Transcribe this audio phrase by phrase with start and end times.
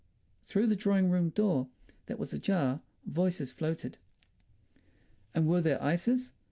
[0.41, 1.67] Through the drawing room door
[2.07, 3.99] that was ajar voices floated.
[5.35, 6.31] "And were there ices?"